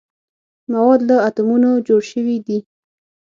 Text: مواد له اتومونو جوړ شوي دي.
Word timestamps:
مواد 0.71 1.01
له 1.09 1.15
اتومونو 1.27 1.69
جوړ 1.87 2.01
شوي 2.11 2.37
دي. 2.47 2.57